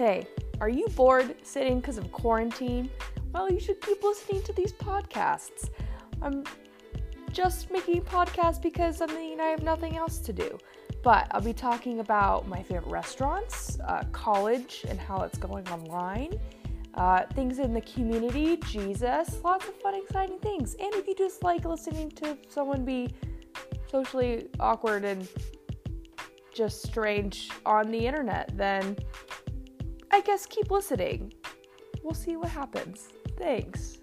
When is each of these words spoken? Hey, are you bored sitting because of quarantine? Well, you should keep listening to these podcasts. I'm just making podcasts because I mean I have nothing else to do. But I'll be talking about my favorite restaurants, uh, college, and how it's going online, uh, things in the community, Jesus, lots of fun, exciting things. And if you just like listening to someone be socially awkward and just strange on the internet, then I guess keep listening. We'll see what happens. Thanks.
Hey, 0.00 0.26
are 0.62 0.70
you 0.70 0.88
bored 0.96 1.34
sitting 1.42 1.78
because 1.78 1.98
of 1.98 2.10
quarantine? 2.10 2.88
Well, 3.34 3.52
you 3.52 3.60
should 3.60 3.82
keep 3.82 4.02
listening 4.02 4.42
to 4.44 4.52
these 4.54 4.72
podcasts. 4.72 5.68
I'm 6.22 6.42
just 7.32 7.70
making 7.70 8.00
podcasts 8.04 8.62
because 8.62 9.02
I 9.02 9.06
mean 9.08 9.42
I 9.42 9.48
have 9.48 9.62
nothing 9.62 9.98
else 9.98 10.20
to 10.20 10.32
do. 10.32 10.58
But 11.02 11.26
I'll 11.32 11.42
be 11.42 11.52
talking 11.52 12.00
about 12.00 12.48
my 12.48 12.62
favorite 12.62 12.90
restaurants, 12.90 13.78
uh, 13.86 14.04
college, 14.10 14.86
and 14.88 14.98
how 14.98 15.20
it's 15.20 15.36
going 15.36 15.68
online, 15.68 16.32
uh, 16.94 17.26
things 17.34 17.58
in 17.58 17.74
the 17.74 17.82
community, 17.82 18.56
Jesus, 18.56 19.40
lots 19.44 19.68
of 19.68 19.74
fun, 19.82 19.94
exciting 19.94 20.38
things. 20.38 20.76
And 20.80 20.94
if 20.94 21.06
you 21.08 21.14
just 21.14 21.42
like 21.42 21.66
listening 21.66 22.10
to 22.12 22.38
someone 22.48 22.86
be 22.86 23.12
socially 23.90 24.48
awkward 24.58 25.04
and 25.04 25.28
just 26.54 26.82
strange 26.82 27.50
on 27.66 27.90
the 27.90 28.06
internet, 28.06 28.50
then 28.56 28.96
I 30.10 30.20
guess 30.20 30.46
keep 30.46 30.70
listening. 30.70 31.32
We'll 32.02 32.14
see 32.14 32.36
what 32.36 32.48
happens. 32.50 33.08
Thanks. 33.38 33.99